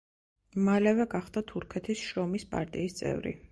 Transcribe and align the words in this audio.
მალევე 0.69 1.05
გახდა 1.11 1.45
თურქეთის 1.53 2.03
შრომის 2.09 2.49
პარტიის 2.57 3.01
წევრი. 3.05 3.39